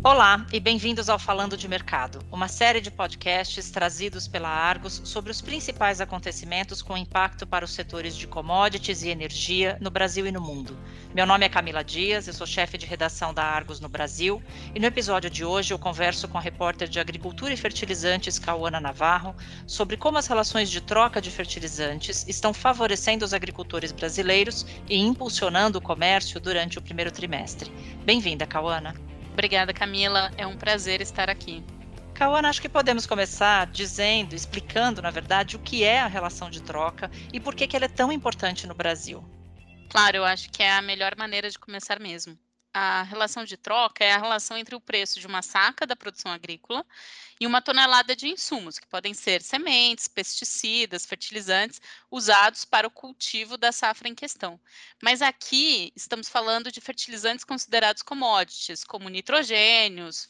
[0.00, 5.32] Olá e bem-vindos ao Falando de Mercado, uma série de podcasts trazidos pela Argos sobre
[5.32, 10.30] os principais acontecimentos com impacto para os setores de commodities e energia no Brasil e
[10.30, 10.78] no mundo.
[11.12, 14.40] Meu nome é Camila Dias, eu sou chefe de redação da Argos no Brasil
[14.72, 18.78] e no episódio de hoje eu converso com a repórter de Agricultura e Fertilizantes, Cauana
[18.78, 19.34] Navarro,
[19.66, 25.78] sobre como as relações de troca de fertilizantes estão favorecendo os agricultores brasileiros e impulsionando
[25.78, 27.72] o comércio durante o primeiro trimestre.
[28.04, 28.94] Bem-vinda, Cauana.
[29.38, 30.32] Obrigada, Camila.
[30.36, 31.62] É um prazer estar aqui.
[32.12, 36.60] Cauana, acho que podemos começar dizendo, explicando, na verdade, o que é a relação de
[36.60, 39.24] troca e por que, que ela é tão importante no Brasil.
[39.90, 42.36] Claro, eu acho que é a melhor maneira de começar mesmo
[42.72, 46.30] a relação de troca é a relação entre o preço de uma saca da produção
[46.30, 46.84] agrícola
[47.40, 53.56] e uma tonelada de insumos, que podem ser sementes, pesticidas, fertilizantes, usados para o cultivo
[53.56, 54.60] da safra em questão.
[55.02, 60.28] Mas aqui estamos falando de fertilizantes considerados commodities, como nitrogênios,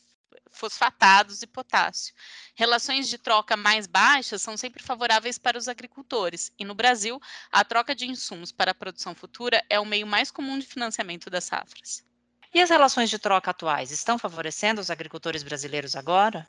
[0.50, 2.14] fosfatados e potássio.
[2.54, 7.64] Relações de troca mais baixas são sempre favoráveis para os agricultores, e no Brasil, a
[7.64, 11.44] troca de insumos para a produção futura é o meio mais comum de financiamento das
[11.44, 12.04] safras.
[12.52, 16.46] E as relações de troca atuais estão favorecendo os agricultores brasileiros agora?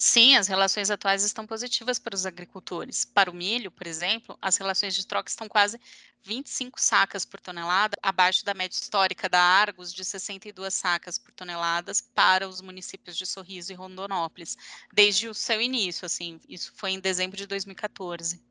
[0.00, 3.04] Sim, as relações atuais estão positivas para os agricultores.
[3.04, 5.78] Para o milho, por exemplo, as relações de troca estão quase
[6.22, 12.00] 25 sacas por tonelada, abaixo da média histórica da Argos de 62 sacas por toneladas
[12.00, 14.56] para os municípios de Sorriso e Rondonópolis,
[14.92, 18.42] desde o seu início, assim, isso foi em dezembro de 2014.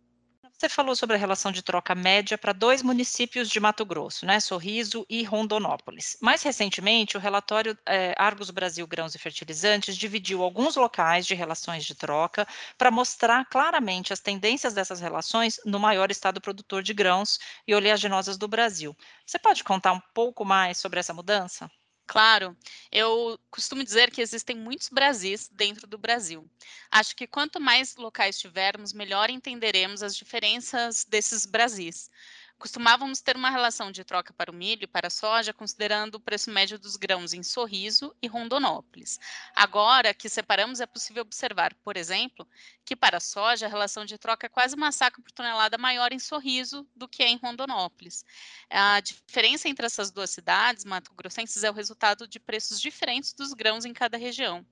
[0.60, 4.42] Você falou sobre a relação de troca média para dois municípios de Mato Grosso, né,
[4.42, 6.18] Sorriso e Rondonópolis.
[6.22, 11.86] Mais recentemente, o relatório é, Argos Brasil Grãos e Fertilizantes dividiu alguns locais de relações
[11.86, 12.46] de troca
[12.78, 18.38] para mostrar claramente as tendências dessas relações no maior estado produtor de grãos e oleaginosas
[18.38, 18.94] do Brasil.
[19.26, 21.72] Você pode contar um pouco mais sobre essa mudança?
[22.10, 22.58] Claro,
[22.92, 26.50] eu costumo dizer que existem muitos Brasis dentro do Brasil.
[26.89, 32.10] Acho que quanto mais locais tivermos, melhor entenderemos as diferenças desses Brasis.
[32.59, 36.20] Costumávamos ter uma relação de troca para o milho e para a soja, considerando o
[36.20, 39.17] preço médio dos grãos em Sorriso e Rondonópolis.
[39.55, 42.45] Agora que separamos, é possível observar, por exemplo,
[42.83, 46.11] que para a soja a relação de troca é quase uma saca por tonelada maior
[46.11, 48.25] em Sorriso do que é em Rondonópolis.
[48.70, 53.53] A diferença entre essas duas cidades, Mato Grossenses, é o resultado de preços diferentes dos
[53.53, 54.65] grãos em cada região.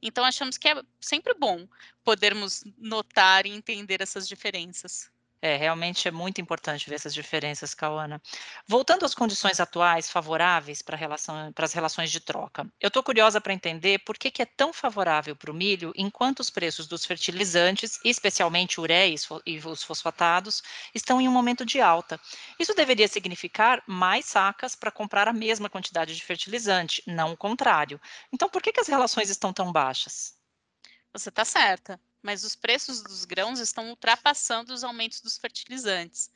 [0.00, 1.66] Então, achamos que é sempre bom
[2.04, 5.10] podermos notar e entender essas diferenças.
[5.44, 8.22] É, realmente é muito importante ver essas diferenças, Cauana.
[8.66, 13.52] Voltando às condições atuais favoráveis para, relação, as relações de troca, eu estou curiosa para
[13.52, 17.98] entender por que, que é tão favorável para o milho enquanto os preços dos fertilizantes,
[18.04, 20.62] especialmente ureia e os fosfatados,
[20.94, 22.20] estão em um momento de alta.
[22.58, 28.00] Isso deveria significar mais sacas para comprar a mesma quantidade de fertilizante, não o contrário.
[28.32, 30.40] Então, por que, que as relações estão tão baixas?
[31.12, 36.30] Você está certa mas os preços dos grãos estão ultrapassando os aumentos dos fertilizantes.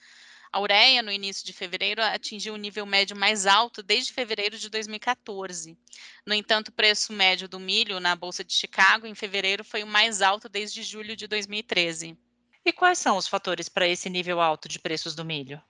[0.52, 4.68] A ureia, no início de fevereiro, atingiu o nível médio mais alto desde fevereiro de
[4.68, 5.78] 2014.
[6.24, 9.86] No entanto, o preço médio do milho na Bolsa de Chicago em fevereiro foi o
[9.86, 12.16] mais alto desde julho de 2013.
[12.64, 15.62] E quais são os fatores para esse nível alto de preços do milho?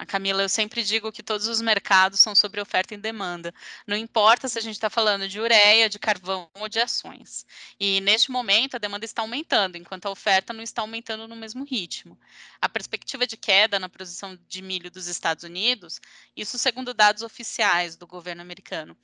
[0.00, 3.52] A Camila, eu sempre digo que todos os mercados são sobre oferta e demanda.
[3.86, 7.44] Não importa se a gente está falando de ureia, de carvão ou de ações.
[7.78, 11.64] E neste momento a demanda está aumentando, enquanto a oferta não está aumentando no mesmo
[11.64, 12.18] ritmo.
[12.62, 16.00] A perspectiva de queda na produção de milho dos Estados Unidos,
[16.34, 18.96] isso segundo dados oficiais do governo americano,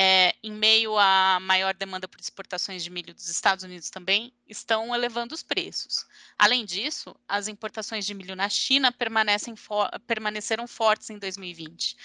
[0.00, 4.94] é, em meio à maior demanda por exportações de milho dos Estados Unidos também, estão
[4.94, 6.06] elevando os preços.
[6.38, 8.94] Além disso, as importações de milho na China
[9.56, 11.96] for permaneceram fortes em 2020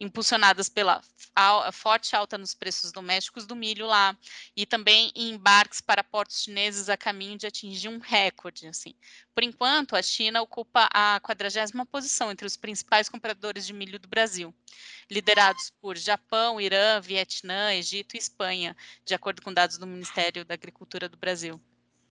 [0.00, 1.02] impulsionadas pela
[1.72, 4.16] forte alta nos preços domésticos do milho lá,
[4.56, 8.66] e também em embarques para portos chineses a caminho de atingir um recorde.
[8.66, 8.94] Assim.
[9.34, 14.08] Por enquanto, a China ocupa a quadragésima posição entre os principais compradores de milho do
[14.08, 14.54] Brasil,
[15.10, 17.37] liderados por Japão, Irã, Vietnã,
[17.74, 21.60] Egito e Espanha, de acordo com dados do Ministério da Agricultura do Brasil.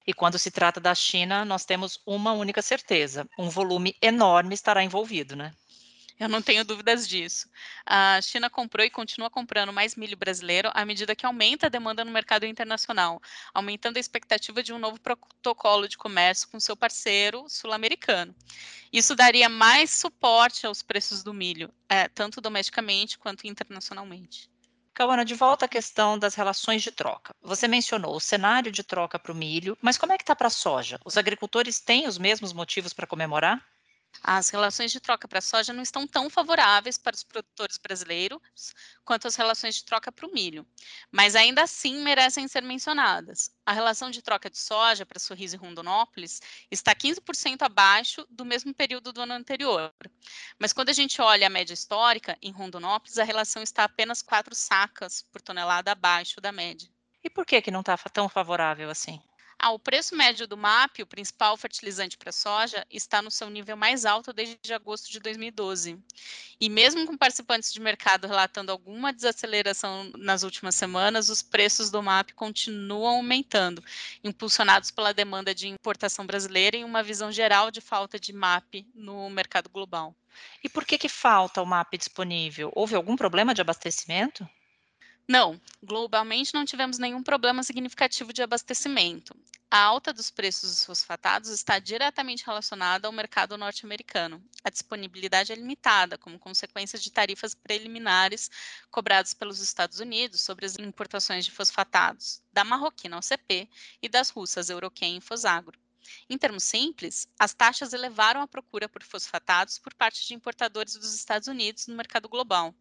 [0.06, 4.84] E quando se trata da China, nós temos uma única certeza: um volume enorme estará
[4.84, 5.54] envolvido, né?
[6.20, 7.48] Eu não tenho dúvidas disso.
[7.86, 12.04] A China comprou e continua comprando mais milho brasileiro à medida que aumenta a demanda
[12.04, 13.22] no mercado internacional,
[13.54, 18.36] aumentando a expectativa de um novo protocolo de comércio com seu parceiro sul-americano.
[18.92, 24.50] Isso daria mais suporte aos preços do milho, é, tanto domesticamente quanto internacionalmente.
[24.98, 27.32] Cauana, de volta à questão das relações de troca.
[27.40, 30.48] Você mencionou o cenário de troca para o milho, mas como é que está para
[30.48, 31.00] a soja?
[31.06, 33.64] Os agricultores têm os mesmos motivos para comemorar?
[34.24, 38.74] As relações de troca para a soja não estão tão favoráveis para os produtores brasileiros
[39.04, 40.68] quanto as relações de troca para o milho,
[41.12, 43.52] mas ainda assim merecem ser mencionadas.
[43.66, 46.42] A relação de troca de soja para Sorriso e Rondonópolis
[46.72, 49.94] está 15% abaixo do mesmo período do ano anterior.
[50.60, 54.54] Mas quando a gente olha a média histórica, em Rondonópolis a relação está apenas 4
[54.56, 56.90] sacas por tonelada abaixo da média.
[57.24, 59.22] E por que, que não está tão favorável assim?
[59.60, 63.76] Ah, o preço médio do MAP, o principal fertilizante para soja, está no seu nível
[63.76, 66.00] mais alto desde agosto de 2012.
[66.62, 72.04] E mesmo com participantes de mercado relatando alguma desaceleração nas últimas semanas, os preços do
[72.04, 73.84] MAP continuam aumentando,
[74.24, 79.28] impulsionados pela demanda de importação brasileira e uma visão geral de falta de MAP no
[79.28, 80.16] mercado global.
[80.64, 82.72] E por que, que falta o MAP disponível?
[82.76, 84.48] Houve algum problema de abastecimento?
[85.30, 89.36] Não, globalmente não tivemos nenhum problema significativo de abastecimento.
[89.70, 94.42] A alta dos preços dos fosfatados está diretamente relacionada ao mercado norte-americano.
[94.64, 98.50] A disponibilidade é limitada, como consequência de tarifas preliminares
[98.90, 103.70] cobradas pelos Estados Unidos sobre as importações de fosfatados, da marroquina OCP
[104.02, 105.78] e das russas Euroquem e Fosagro.
[106.30, 111.14] Em termos simples, as taxas elevaram a procura por fosfatados por parte de importadores dos
[111.14, 112.74] Estados Unidos no mercado global,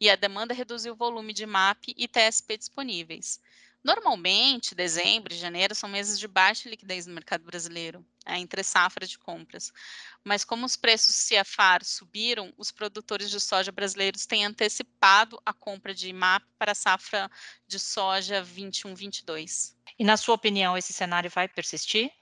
[0.00, 3.40] e a demanda reduziu o volume de MAP e TSP disponíveis.
[3.82, 9.08] Normalmente, dezembro e janeiro são meses de baixa liquidez no mercado brasileiro, é, entre safras
[9.08, 9.72] de compras.
[10.22, 15.94] Mas como os preços CFR subiram, os produtores de soja brasileiros têm antecipado a compra
[15.94, 17.30] de MAP para a safra
[17.66, 19.74] de soja 21-22.
[19.98, 22.12] E na sua opinião, esse cenário vai persistir?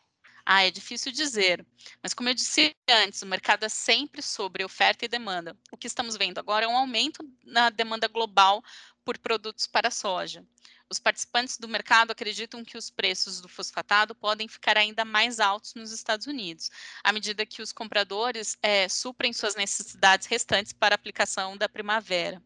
[0.50, 1.62] Ah, é difícil dizer,
[2.02, 5.54] mas como eu disse antes, o mercado é sempre sobre oferta e demanda.
[5.70, 8.64] O que estamos vendo agora é um aumento na demanda global
[9.04, 10.42] por produtos para soja.
[10.88, 15.74] Os participantes do mercado acreditam que os preços do fosfatado podem ficar ainda mais altos
[15.74, 16.70] nos Estados Unidos,
[17.04, 22.42] à medida que os compradores é, suprem suas necessidades restantes para a aplicação da primavera.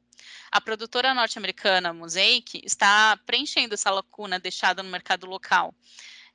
[0.51, 5.73] A produtora norte-americana Mosaic está preenchendo essa lacuna deixada no mercado local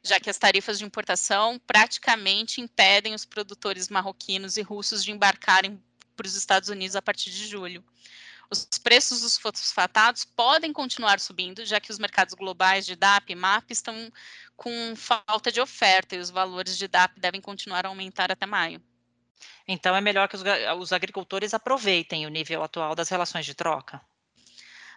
[0.07, 5.81] já que as tarifas de importação praticamente impedem os produtores marroquinos e russos de embarcarem
[6.15, 7.83] para os Estados Unidos a partir de julho.
[8.49, 13.35] Os preços dos fosfatados podem continuar subindo, já que os mercados globais de DAP e
[13.35, 14.11] MAP estão
[14.55, 18.81] com falta de oferta e os valores de DAP devem continuar a aumentar até maio.
[19.67, 20.43] Então, é melhor que os,
[20.79, 24.01] os agricultores aproveitem o nível atual das relações de troca?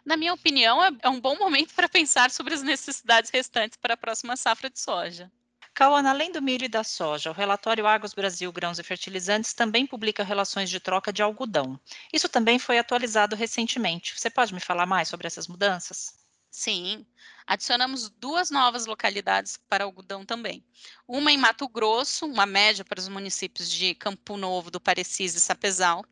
[0.05, 3.95] Na minha opinião, é, é um bom momento para pensar sobre as necessidades restantes para
[3.95, 5.31] a próxima safra de soja.
[5.73, 9.87] Cauana, além do milho e da soja, o relatório Agros Brasil Grãos e Fertilizantes também
[9.87, 11.81] publica relações de troca de algodão.
[12.13, 14.19] Isso também foi atualizado recentemente.
[14.19, 16.20] Você pode me falar mais sobre essas mudanças?
[16.51, 17.07] Sim,
[17.47, 20.65] adicionamos duas novas localidades para algodão também.
[21.07, 25.41] Uma em Mato Grosso, uma média para os municípios de Campo Novo, do Parecis e
[25.41, 26.05] Sapezal.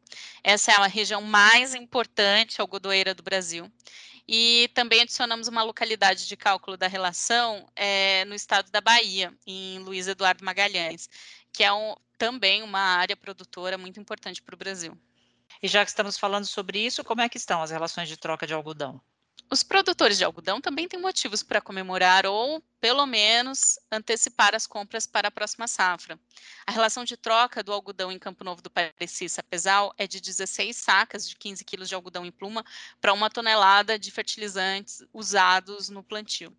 [0.45, 3.71] Essa é a região mais importante algodoeira do Brasil.
[4.29, 9.81] E também adicionamos uma localidade de cálculo da relação é, no estado da Bahia, em
[9.81, 11.09] Luiz Eduardo Magalhães,
[11.53, 14.97] que é um, também uma área produtora muito importante para o Brasil.
[15.61, 18.47] E já que estamos falando sobre isso, como é que estão as relações de troca
[18.47, 19.01] de algodão?
[19.51, 25.07] Os produtores de algodão também têm motivos para comemorar ou, pelo menos, antecipar as compras
[25.07, 26.21] para a próxima safra.
[26.67, 30.77] A relação de troca do algodão em Campo Novo do Parecis Sapezal é de 16
[30.77, 32.63] sacas de 15 quilos de algodão em pluma
[33.01, 36.55] para uma tonelada de fertilizantes usados no plantio.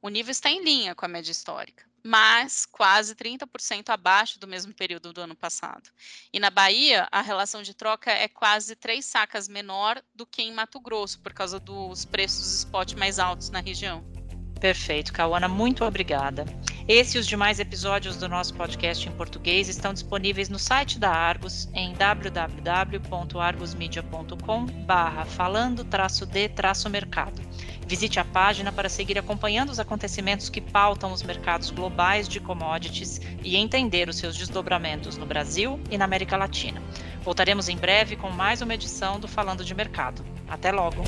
[0.00, 4.72] O nível está em linha com a média histórica mas quase 30% abaixo do mesmo
[4.72, 5.90] período do ano passado.
[6.32, 10.52] E na Bahia, a relação de troca é quase três sacas menor do que em
[10.52, 14.17] Mato Grosso, por causa dos preços spot mais altos na região.
[14.60, 16.44] Perfeito, Cauana, muito obrigada.
[16.88, 21.10] Esse e os demais episódios do nosso podcast em português estão disponíveis no site da
[21.10, 27.42] Argos em www.argusmedia.com barra falando-d-mercado.
[27.86, 33.20] Visite a página para seguir acompanhando os acontecimentos que pautam os mercados globais de commodities
[33.44, 36.82] e entender os seus desdobramentos no Brasil e na América Latina.
[37.22, 40.26] Voltaremos em breve com mais uma edição do Falando de Mercado.
[40.48, 41.04] Até logo!